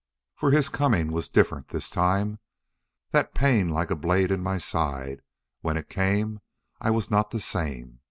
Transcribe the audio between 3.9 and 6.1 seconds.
a blade in my side!... When it